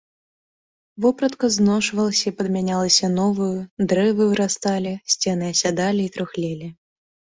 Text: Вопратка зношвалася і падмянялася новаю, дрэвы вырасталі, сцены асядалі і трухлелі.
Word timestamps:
Вопратка 1.03 1.45
зношвалася 1.57 2.25
і 2.31 2.33
падмянялася 2.39 3.05
новаю, 3.19 3.59
дрэвы 3.91 4.23
вырасталі, 4.33 4.95
сцены 5.17 5.43
асядалі 5.57 6.01
і 6.07 6.13
трухлелі. 6.17 6.67